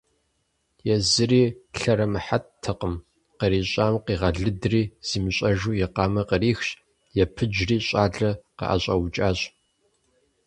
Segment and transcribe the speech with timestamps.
[0.95, 1.43] Езыри
[1.79, 2.95] лъэрымыхьтэкъым,
[3.39, 6.69] кърищӀам къигъэлыдри, зимыщӀэжу и къамэр кърихщ,
[7.23, 9.39] епыджри щӏалэр къыӀэщӀэукӀащ.